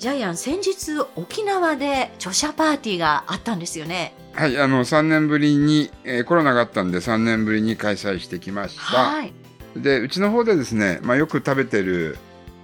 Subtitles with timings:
[0.00, 4.14] ジャイアン先日沖縄で著者パーティーがあったんですよね。
[4.32, 8.82] はい、あの、3年ぶりに、えーコロナがあったんで3年ぶりに開催してきました。
[8.82, 9.34] はい。
[9.76, 12.16] で、うちの方でですね、まあ、よく食べてる、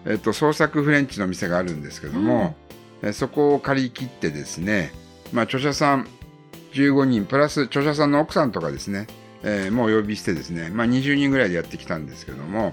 [0.07, 2.57] えっ、と、創作フレンチの店があるんですけども、
[3.03, 4.91] えーそこを借り切ってですね、
[5.35, 6.09] まあ、著者さん
[6.73, 9.09] 15人、プラス著者さんの奥さんとかですね、
[9.43, 12.73] えーもうお呼びしてですね、まあ、20人ぐらいでやってきたんですけども、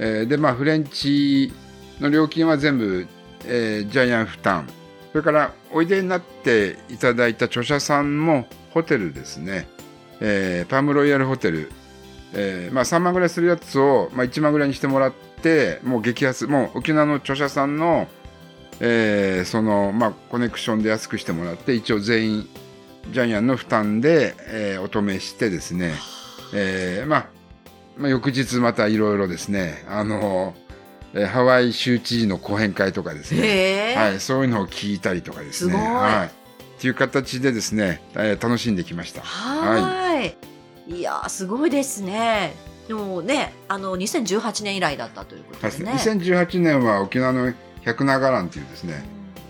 [0.00, 1.52] えーで、まあ、フレンチ
[2.00, 3.06] の料金は全部、
[3.46, 4.68] えージャイアン負担。
[5.12, 9.68] それから、おいでになっていただいた著者さんも、ホテルですね、
[10.20, 11.70] えーパームロイヤルホテル、
[12.34, 15.12] えーまあ、3万ぐらいするやつを、まあ、1万ぐらいにしてもらっ
[15.42, 18.08] て、もう激安、もう沖縄の著者さんの、
[18.80, 22.48] えーその、まあ、コネクションで安くしてもらって、一応全員、
[23.10, 25.92] ジャイアンの負担で、えーお止めしてですね、
[26.54, 27.26] えーまあ、
[27.98, 30.54] まあ、翌日またいろいろですね、あの、
[31.14, 35.72] えーハワイ州知事の講演会とかですね、はい、そういうのを聞いたりとかですね。
[35.72, 36.26] すはい。
[36.26, 36.30] っ
[36.80, 39.22] ていう形でですね、えー楽しんできました。
[39.22, 40.34] はー
[40.88, 40.98] い。
[40.98, 42.54] い、やーすごいですね。
[42.88, 45.92] でもね、あの2018年以来だったということはいでね。
[45.92, 47.52] 2018年は沖縄の
[47.82, 49.04] 百長蘭っていうですね、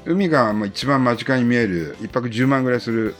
[0.05, 3.15] 海がもう一番間近に見える一泊10万ぐらいする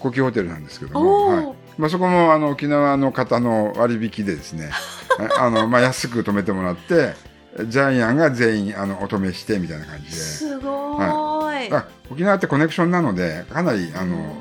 [0.00, 4.70] 高級ホテルなんですけども、おはいお、まあ、そこもあの沖縄の方の割引でですね
[5.38, 7.14] あの、まあ、安く泊めてもらって
[7.56, 11.72] ジャイアンが全員あのお泊めしてみたいな感じですごーい。
[11.72, 14.36] あ沖縄ってコネクションなのでかなりあの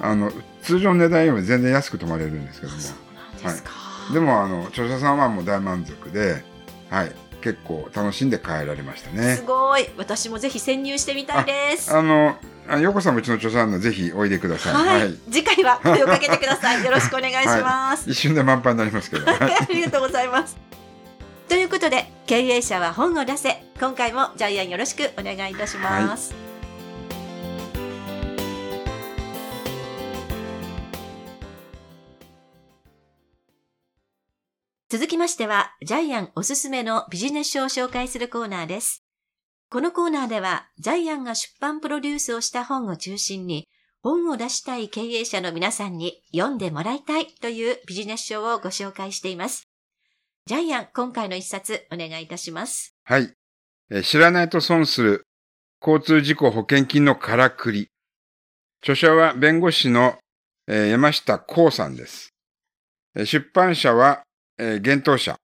[0.00, 0.30] あの
[0.62, 2.94] 通常の値段より全然安く泊まれるんですけどもそ
[3.40, 3.70] うなんですか。
[4.12, 6.42] でもあの著者さんはもう大満足で、
[6.90, 9.42] はい、結構楽しんで帰られましたねす。
[9.42, 9.88] ごい。
[9.96, 11.94] 私もぜひ潜入してみたいです。
[11.94, 12.36] あの
[12.68, 14.74] あよこさんもうちの著者さんのぜひおいでください。
[14.74, 16.84] はい、次回は声をかけてください。
[16.84, 18.04] よろしくお願いします。
[18.10, 19.26] 一瞬で満帆になりますけど。
[19.26, 20.69] は いありがとうございます。
[21.50, 23.60] ということで、経営者は本を出せ。
[23.80, 26.32] 今回もジャイアンよろしくお願いいたします。
[34.88, 39.02] 続きましては、ジャイアンおすすめのビジネス書を紹介するコーナーです。
[39.70, 43.66] このコーナーでは、ジャイアンが出版プロデュースをした本を中心に、
[44.04, 49.69] 本を出したい経営者の皆さんに読んでもらいたいというビジネス書をご紹介しています。
[50.46, 52.94] ジャイアン、今回の一冊お願いいたします。
[53.04, 53.32] はい、
[53.90, 55.26] えー知らないと損する
[55.84, 57.88] 交通事故保険金のからくり。
[58.82, 60.18] 著者は弁護士の、
[60.66, 62.30] えー山下幸さんです。
[63.14, 64.22] えー出版社は、
[64.58, 65.36] えー、幻冬社。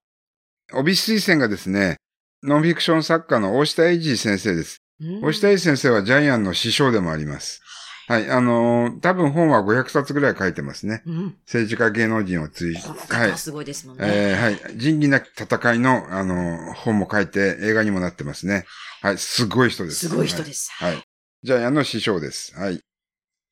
[0.72, 1.96] 帯推薦がですね、
[2.42, 4.78] ノンフィクション作家の大下英二先生です。
[5.22, 7.62] 大下英二先生はジャイアンの師匠でもあります。
[8.08, 11.02] はい、あのー多分本は500冊ぐらい書いてますね。
[11.06, 11.36] うん。
[11.44, 12.86] 政治家芸能人を通じて。
[12.88, 13.36] このはい方。
[13.36, 14.04] すごいですもんね。
[14.06, 14.60] えーはい。
[14.76, 18.64] 仁義なき戦いの、あの、本も書いて映画にもなってますね。
[19.02, 19.18] はい。
[19.18, 20.08] すごい人です。
[20.08, 20.70] すごい人です。
[20.72, 20.94] はい。
[20.94, 21.04] はい。
[21.42, 22.54] ジャイアンの師匠です。
[22.56, 22.80] はい。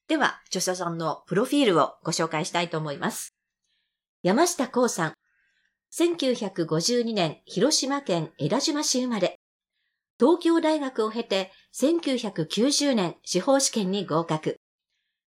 [0.06, 3.34] では、著者さんのプロフィールをご紹介したいと思います。
[4.22, 5.14] 山下幸さん。
[5.92, 9.38] 1952年、広島県江田島市生まれ。
[10.20, 14.56] 東京大学を経て、1990年、司法試験に合格。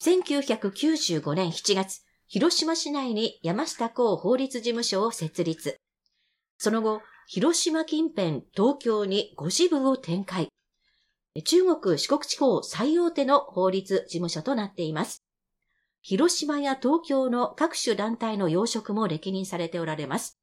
[0.03, 5.81] 1995年7月、広島市内に山下幸法律事務所を設立。
[6.59, 10.49] その後、広島近辺、東京に5支部を展開。
[11.45, 15.25] 中国四国地方最大手の法律事務所となっています。
[16.03, 20.39] 広島や東京の各種団体の要職も歴任されておられます。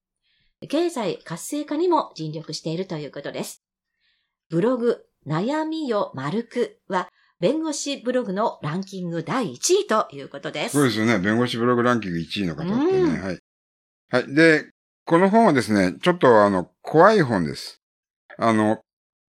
[0.69, 3.64] 経済活性化にも尽力しているということです。
[4.50, 7.09] ブログ、悩みよ丸くは、
[7.39, 10.77] 弁護士ブログのランキング第1位ということですす。
[10.77, 11.19] ごいですよね。
[11.19, 13.00] 弁護士ブログランキング1位の方ってね。
[13.00, 13.39] うんはい。
[14.12, 14.33] はい。
[14.33, 14.69] で、
[15.06, 17.81] この本はですね、ちょっとあの、怖い本です。
[18.38, 18.80] あの、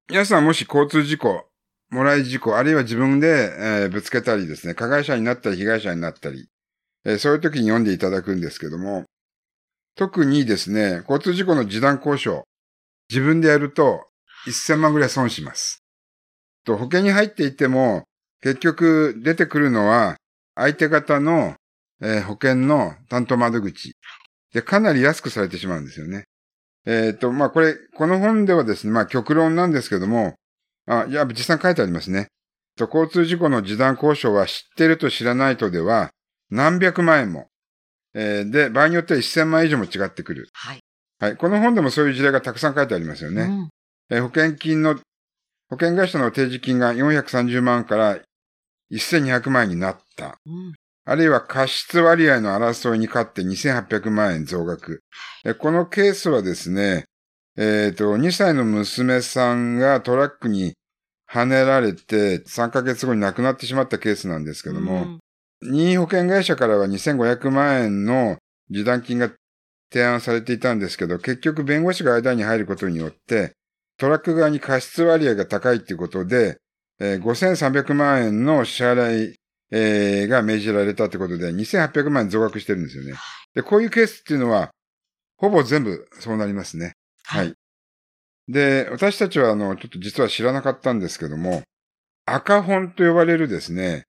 [0.10, 1.46] 皆さんもし交通事故、
[1.90, 6.48] もらい事故、あるいは自分で、えーぶつけたりですね、加害者になったり被害者になったり、
[7.06, 9.06] えーそういう時に読んでいただくんですけども、
[9.96, 12.44] 特にですね、交通事故の示談交渉、
[13.10, 14.08] 自分でやると
[14.52, 15.84] 1000万ぐらい損します。
[16.66, 18.04] と、保険に入っていても、
[18.42, 20.18] 結局出てくるのは、
[20.56, 21.56] 相手方の、
[22.02, 23.96] えー保険の担当窓口。
[24.54, 26.26] で、かなり安くされてしまうんですよね。
[26.86, 30.36] えっ、と、まあ、これ、この本ではですね、まあ、極論なんですけども、
[30.88, 32.28] あ、いや、実際に書いてありますね。
[32.76, 36.12] と交通事故の示談交渉は知ってると知らないとでは
[36.50, 37.48] 何百万円も、
[38.14, 40.50] えーで、場合によっては1000万円以上も違ってくる。
[40.54, 40.80] はい。
[41.20, 41.38] はい。
[41.38, 43.44] この本でもそういう事例がたくさん書いてありますよね。
[43.44, 43.70] うん
[44.10, 44.96] えー保険金の、
[45.70, 48.20] 保険会社の提示金が430万から
[48.92, 50.40] 1200万円になった。
[50.46, 50.74] うん
[51.08, 55.04] あるいは過失割合の争いに勝って2800万円増額。
[55.46, 57.06] えこのケースはですね、
[57.58, 60.74] えっ、と、2歳の娘さんがトラックに
[61.32, 65.20] 跳ねられて3ヶ月後に亡くなってしまったケースなんですけども、うん
[65.62, 68.38] 任意保険会社からは2500万円の
[68.68, 69.32] 示談金が
[69.92, 73.54] 提案されていたんですけど、結局弁護士が間に入ることによって、
[73.98, 76.58] トラック側に過失割合が高いということで、
[77.00, 79.36] えー5300万円の支払い、
[79.72, 83.14] えーが命じられたということで、2800万円増額してるんですよね。
[83.54, 84.72] で、こういうケースっていうのは、
[85.38, 86.94] ほぼ全部そうなりますね。
[87.24, 87.54] はい。
[88.48, 91.64] で、私たちは、あの、ちょっと実は知らなかったんですけども、
[92.26, 94.04] 赤本と呼ばれるですね、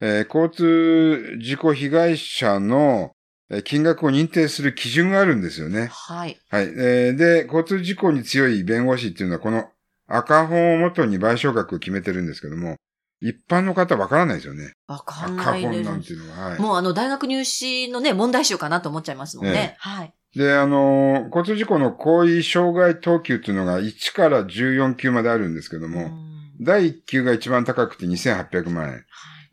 [0.00, 3.21] えー交通事故被害者のえー
[3.60, 5.88] 金額を認定する基準があるんですよね。
[5.92, 6.38] はい。
[6.48, 6.64] はい。
[6.64, 9.68] えーで、交通事故に強い弁護士っていうのは、この
[10.06, 12.76] 赤本をもとに賠償額を決めてるんですけども、
[13.20, 14.72] 一般の方わからないですよね。
[14.88, 15.84] わかん赤ないです。
[15.84, 16.48] 本なんていうのは。
[16.50, 16.60] はい。
[16.60, 19.74] もうあの、大学入試のね、問題集かなと思っちゃいますもんね。
[19.74, 20.14] えはい。
[20.34, 29.04] で、あのー交通事故の行為障害等級っていうのが1から14級まであるんですけども、うん第1級が一番高くて2800万円。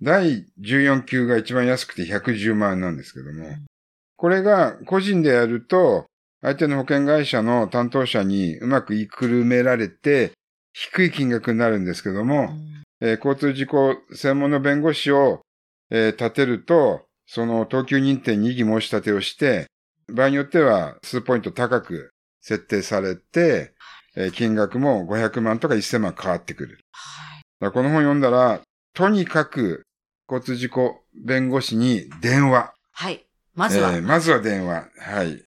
[0.02, 3.66] 第14級が一番安くて110万円なんですけども、ん
[4.20, 6.06] これが個人でやると、
[6.42, 10.34] 相手の保険会社の担当者にうまく言いくるめられて、
[10.74, 15.40] 低い金額になるんですけども、うんえー交通事故専門の弁護士を、
[15.90, 19.68] えー立てると、その等級認定に異議申し立てをして、
[20.12, 22.12] 場合によっては数ポイント高く
[22.42, 23.74] 設定されて、
[24.18, 26.80] えー金額も500万とか1000万変わってくる。
[27.62, 28.60] この本読んだら、
[28.94, 29.84] とにかく
[30.30, 32.74] 交通事故弁護士に電話。
[32.92, 33.29] はい。
[33.60, 33.92] まずは。
[33.92, 34.88] えーまずは電話。
[34.98, 35.44] はい。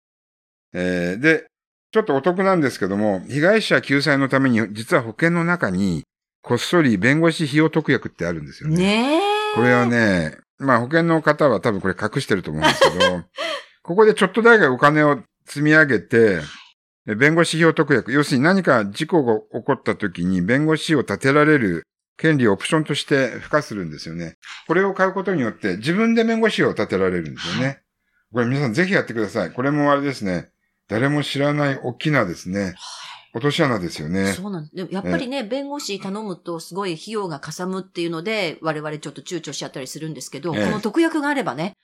[0.73, 1.47] えーで、
[1.93, 6.05] ちょっとお得なんですけども、被害者救済のために、実は保険の中に、
[6.43, 8.77] こっそり弁護士費用特約ってあるんですよね。
[8.77, 9.21] ねえ。
[9.55, 13.25] これはね、まあ保険の方は多分これ隠してると思うんですけど、
[13.83, 16.41] ここでちょっとだけお金を積み上げて、
[17.07, 21.85] え弁護士費用特約、要するに何か事故が起こった時に弁護士を立てられる
[22.19, 24.37] 権利をオプションとして付加するんですよね。
[24.67, 27.81] これを買うことによって自分で弁護士を立てられるんですよね。
[28.33, 29.53] これ皆さんぜひやってください。
[29.53, 30.51] これもあれですね。
[30.89, 32.75] 誰も知らない大きなですね、
[33.35, 34.33] 落とし穴ですよね。
[34.33, 34.89] そうなんです。
[34.93, 41.77] やっぱりね、弁護士頼むとすごい費用がかさむっていうので、我々ちょっと躊躇しちゃったりするんですけど、ええこの特約があればね、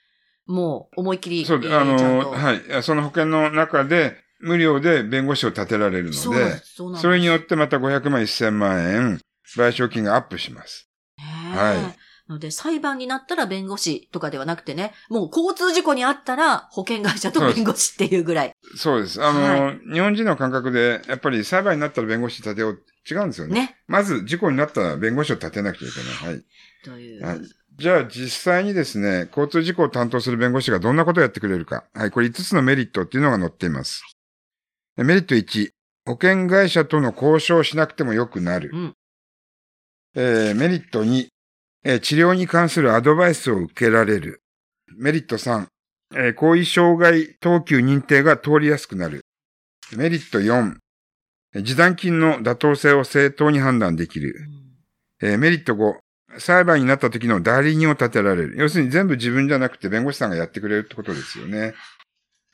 [0.46, 2.82] もう思いっきり、そう、えーあの、はい。
[2.82, 6.82] その保険の中で無料で弁護士を立てられるのでそうなんで、す。
[7.02, 9.20] それによってまた500万1000万円
[9.56, 10.88] 賠償金がアップします。
[11.18, 11.24] ね
[11.56, 18.52] はいえので、裁判になったら弁護士とかではなくてね、もう交通事故にあったら保険会社と弁護士っていうぐらい。
[18.76, 19.22] そうです。
[19.22, 22.82] あの、日本人の感覚で、やっぱり裁判になったら弁護士立てよう。
[23.08, 23.54] 違うんですよね。
[23.54, 23.76] ね。
[23.86, 26.34] まず、事故になったら弁護士を立てなくちゃいけない。
[26.34, 26.44] はい。
[26.84, 27.24] という。
[27.24, 27.40] はい
[27.76, 31.84] じゃあ、実際にですね、交通事故を担当する弁護士がどんなことをやってくれるか。
[31.92, 32.12] はい。
[32.12, 34.04] これ5つのメリットっていうのが載っています。
[34.96, 35.70] メリット1、
[36.06, 38.70] 保険会社との交渉をしなくてもよくなる。
[38.72, 38.94] うん
[40.16, 41.28] えーメリット2、えー
[41.84, 44.42] 治療に関するアドバイスを受けられる。
[44.96, 45.66] メリット3、
[46.14, 49.20] えー後遺障害等級認定が通りやすくなる。
[49.96, 50.76] メリット4、
[51.54, 54.34] えー示談金の妥当性を正当に判断できる。
[55.20, 55.94] うんえーメリット5、
[56.38, 58.56] 裁判になった時の代理人を立てられる。
[58.56, 61.74] 要するに全部自分じゃなくて弁護士さんがやってくれるってことですよね。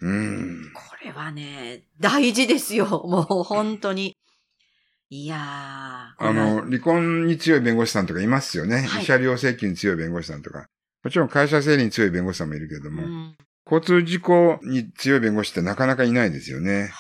[0.01, 0.73] うーん。
[0.75, 2.87] これはね、大事ですよ。
[2.87, 4.17] もう本当に。
[5.11, 6.25] いやー。
[6.25, 8.83] あの、離婚に強い弁護士さんとかいますよね。
[8.83, 10.67] はい慰謝料請求に強い弁護士さんとか。
[11.03, 13.37] もちろん会社整理に強い弁護士さんもいるけれども、うん
[13.71, 16.91] 交通事故に強い弁護士ってなかなかいないですよね。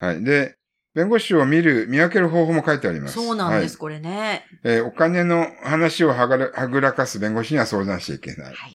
[0.00, 0.24] はい。
[0.24, 0.56] で、
[0.94, 3.14] 弁護士を見る、見分ける方法も書いてあります。
[3.14, 4.44] そうなんです、はいこれね。
[4.64, 8.54] えーお金の話をはがらはぐらかす弁護士には相談しちゃいけない。
[8.54, 8.72] はい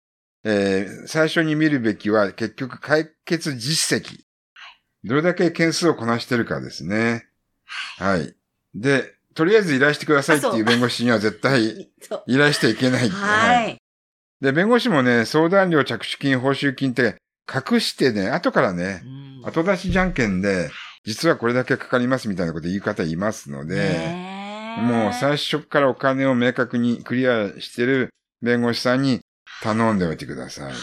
[0.44, 4.20] えー最初に見るべきは結局解決実績。
[5.04, 7.26] どれだけ件数をこなしてるかですね。
[7.98, 8.34] はい。
[8.74, 11.90] で、とりあえず依頼してくださいっていうう弁護士には絶対
[12.26, 13.08] 依頼しちゃいけない。
[13.08, 13.76] はい。
[14.40, 17.16] で、弁護士もね、相談料、着手金、報酬金って
[17.52, 20.70] 隠してね、後からね、うん後出しじゃんけんで、
[21.04, 24.10] 実はこれだけかかりますみたいなこと言う方いますので、
[24.78, 28.08] もう最初からお金を明確にクリアしてる
[28.40, 29.20] 弁護士さんに
[29.62, 30.72] 頼んでおいてください。
[30.72, 30.76] はい。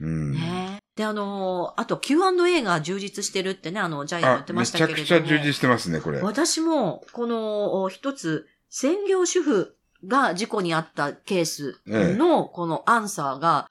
[0.00, 0.71] うん。
[0.96, 5.04] で、あのーあと Q&A が充実してるってね、あの、ジャイアン言っ、てまあめちゃしたけれども。
[5.04, 6.20] くちゃ充実してますね、これ。
[6.20, 13.68] 私も、この、お一つ、専業主婦が事故に遭ったケースのこのアンサーが、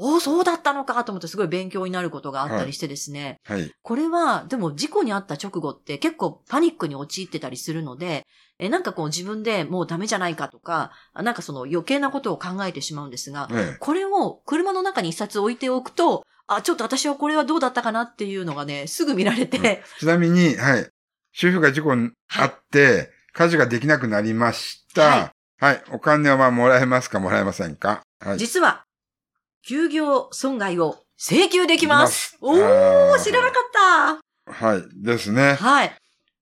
[0.00, 3.40] おお、そうだったのかと思ってすごい勉強になることがあったりしてですね。
[3.44, 3.62] はい。
[3.62, 3.72] はい。
[3.82, 8.24] これは、でも事故に遭った直後って結構パニックに陥ってたりするので、
[8.60, 20.88] え、なんかこう自分でもうダメじゃないかとか、あなんかその余計なことを考えてしまうんですが、ええこれを車の中に一冊置いておくと、あ、ちょっと私はこれはどうだったかなっていうのがね、すぐ見られて、ちなみに、はい。
[21.32, 25.02] 主婦が事故にあって、家事ができなくなりました。
[25.02, 25.82] ははい。
[25.92, 28.00] お金はもらえますかもらえませんか？
[28.20, 28.38] はい。
[28.38, 28.84] 実は、
[29.66, 32.38] 休業損害を請求できます。
[32.40, 34.52] おあーー、知らなかった。
[34.66, 34.84] はい。
[34.94, 35.54] ですね。
[35.54, 35.94] はい。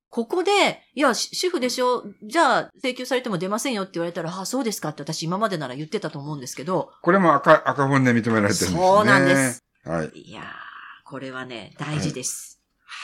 [0.08, 2.04] ここで、いや、し主婦でしょ？
[2.22, 8.78] じゃあ、請求されても出ませんよって言われたら、あ、そうですかって私今までなら言ってたと思うんですけど、これも赤、赤本で認められてるんですね。
[8.78, 9.58] そうなんです。
[9.86, 10.10] はい。
[10.14, 10.44] いやー、
[11.04, 12.60] これはね、大事です。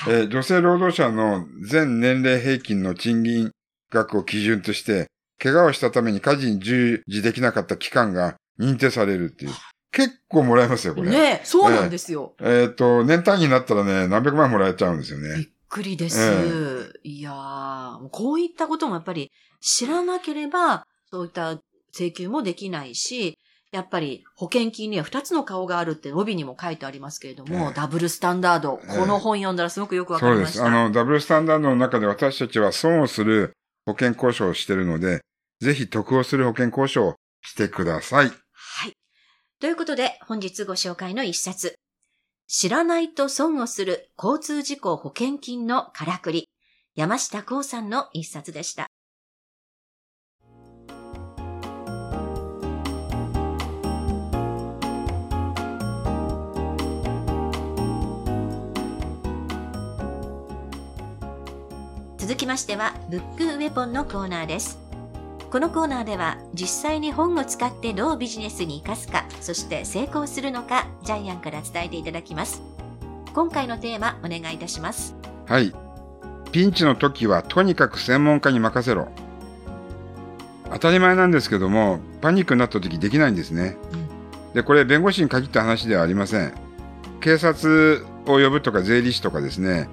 [0.08, 3.52] えー女性労働者の全年齢平均の賃金
[3.90, 5.06] 額を基準として、
[5.38, 9.52] 怪我をしたために家事に従事できなかった期間が認定されるっていう。
[9.92, 11.10] 結構もらえますよ、これ。
[11.10, 12.34] ねそうなんですよ。
[12.40, 15.48] えっ、と、年単位になったらね、何百万もらえちゃうんですよびっね。
[15.68, 16.18] くりです。
[16.20, 21.60] えいやー、こういったこともやっぱり知らなければ、そういった
[21.92, 23.38] 請求もできないし、
[23.73, 28.81] やっぱり保険金には2つの顔があるって帯にも書いてありますけれども、ええダブルスタンダード。
[28.85, 30.59] ええこの本読んだらすごくよくわかそうです。
[30.59, 30.79] りました。
[30.79, 33.55] あの、ダブルスタンダードの中で私たちは損をする
[33.87, 35.23] 保険交渉をしているので、
[35.61, 38.26] ぜひ得をする保険交渉をしてください。
[38.26, 38.93] はい。
[39.59, 41.75] ということで、本日ご紹介の一冊。
[42.49, 46.50] 知らないと損をする交通事故保険金のからくり。
[46.95, 48.88] 山下幸さんの一冊でした。
[62.32, 64.78] 続きましては、ブックウェポンのコーナーです。
[65.50, 72.62] このコーナーでは実際に本を使ってどうビジネスに生かすか、そして成功するのか、ジャイアンから伝えていただきます。
[73.34, 75.14] 今回のテーマ、お願いいたします。
[75.46, 75.74] はい。
[76.52, 79.08] ピンチの時はとにかく専門家に任せろ。
[80.72, 83.76] 当たり前なんですけども、パニックになった時できないんですね。
[84.54, 86.54] で、これ弁護士に限った話ではありません。
[87.20, 89.90] 警察を呼ぶとか税理士とかですね。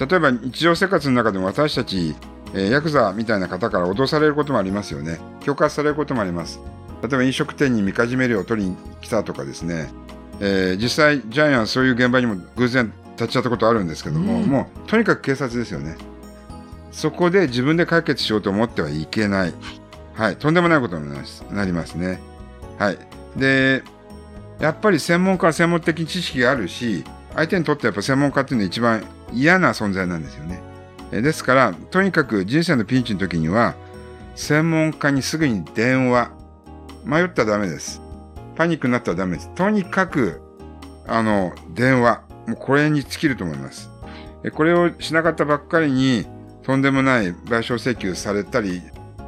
[0.00, 2.14] 例えば日常生活の中でも私たち、
[2.54, 5.18] えーヤクザみたいな方から脅されることもありますよね。
[5.40, 6.58] 恐喝されることもあります。
[7.02, 9.90] 例えば飲食店にみかじめ料を取りに来たとかですね。
[10.40, 15.96] えー実際、ジャイアンそういう現場にも偶然立ち会ったことあるんですけども、うんもうとにかく警察ですよね。
[16.92, 19.54] そこで自分で解決しようと思ってはいけない。
[20.14, 20.36] はい。
[20.36, 22.20] とんでもないことになりますなりますね。
[22.78, 22.98] はい。
[23.36, 23.82] で、
[24.58, 27.04] やっぱり専門家は専門的知識があるし、
[27.34, 30.60] 相手にとってやっぱ専門家っていうのは一番嫌な存在なんですよね。
[31.10, 33.74] ですから、とにかく人生のピンチの時には、
[34.36, 36.30] 専門家にすぐに電話。
[37.04, 38.00] 迷ったらダメです。
[38.56, 39.54] パニックになったらダメです。
[39.54, 40.40] とにかく、
[41.06, 42.22] あの、電話。
[42.46, 43.90] もうこれに尽きると思います。
[44.54, 46.26] これをしなかったばっかりに、
[46.62, 48.82] とんでもない賠償請求されたり、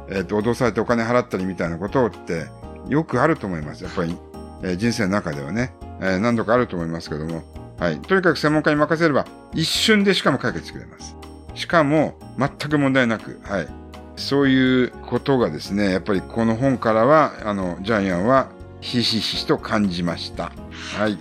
[0.09, 2.47] えっ、と、脅されてお金払ったりみたいなことって、
[2.89, 3.83] よくあると思います。
[3.83, 4.17] やっぱり、
[4.63, 7.43] えー人生の中ではね、えー何度かあると思いますけども、
[7.83, 7.99] はい。
[7.99, 11.17] とにかく専門家に任せれば、一瞬でしかも解決してくれます。
[11.53, 13.67] しかも、全く問題なく、はい。
[14.15, 18.47] そういうことがですね、やっぱりこの本からは、あの、ジャイアンは、
[18.79, 20.53] ひしひしと感じました。
[20.97, 21.17] はい。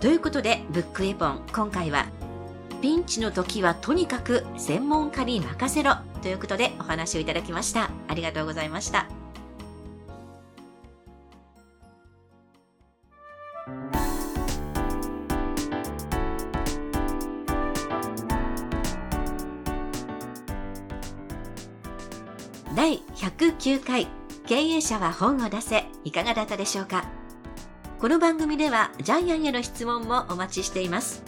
[0.00, 2.06] ということで、ブックエポン、今回は、
[2.82, 7.90] ピンチの時はとにかく専門家に任せろということでお話をいただきました。
[8.08, 9.23] ありがとうございました。
[23.64, 24.08] 9回
[24.46, 27.06] 経営者は本を出せいかがだったでしょうか？
[27.98, 31.22] この番組ではジャイアンへの質問もお待ちしています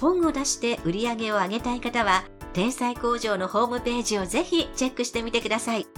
[0.00, 5.88] 本を出して売り上げを上げたい方は天才工場のホームページをぜひチェックしてみてください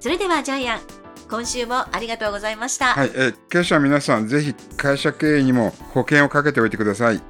[0.00, 0.80] それではジャイアン
[1.28, 3.10] 今週もありがとうございました、はい。
[3.14, 7.20] え経営者皆さん、ぜひ会社経営にも保険をかけておいてください。